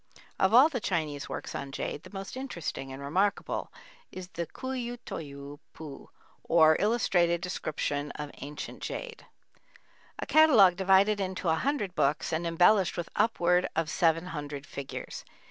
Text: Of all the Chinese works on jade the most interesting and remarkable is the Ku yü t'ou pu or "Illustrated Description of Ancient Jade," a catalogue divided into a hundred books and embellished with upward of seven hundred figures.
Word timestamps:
Of 0.39 0.51
all 0.51 0.67
the 0.67 0.79
Chinese 0.79 1.29
works 1.29 1.53
on 1.53 1.71
jade 1.71 2.01
the 2.01 2.09
most 2.11 2.35
interesting 2.35 2.91
and 2.91 2.99
remarkable 3.03 3.71
is 4.11 4.29
the 4.29 4.47
Ku 4.47 4.69
yü 4.69 4.97
t'ou 5.05 5.59
pu 5.73 6.09
or 6.43 6.75
"Illustrated 6.79 7.39
Description 7.41 8.09
of 8.13 8.31
Ancient 8.39 8.81
Jade," 8.81 9.27
a 10.17 10.25
catalogue 10.25 10.75
divided 10.75 11.19
into 11.19 11.49
a 11.49 11.53
hundred 11.53 11.93
books 11.93 12.33
and 12.33 12.47
embellished 12.47 12.97
with 12.97 13.09
upward 13.15 13.69
of 13.75 13.91
seven 13.91 14.25
hundred 14.33 14.65
figures. 14.65 15.23